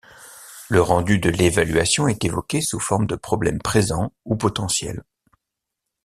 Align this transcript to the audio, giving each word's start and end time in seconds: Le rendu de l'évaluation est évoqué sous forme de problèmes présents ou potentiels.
Le 0.67 0.81
rendu 0.81 1.19
de 1.19 1.29
l'évaluation 1.29 2.07
est 2.07 2.25
évoqué 2.25 2.59
sous 2.61 2.79
forme 2.79 3.05
de 3.05 3.15
problèmes 3.15 3.61
présents 3.61 4.11
ou 4.25 4.35
potentiels. 4.35 5.03